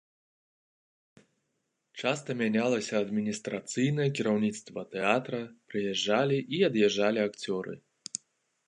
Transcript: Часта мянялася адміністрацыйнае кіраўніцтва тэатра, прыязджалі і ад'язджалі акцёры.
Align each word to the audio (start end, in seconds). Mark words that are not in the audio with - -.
Часта 2.03 2.29
мянялася 2.41 2.93
адміністрацыйнае 3.07 4.09
кіраўніцтва 4.21 4.81
тэатра, 4.97 5.39
прыязджалі 5.71 6.37
і 6.59 6.65
ад'язджалі 6.73 7.19
акцёры. 7.29 7.73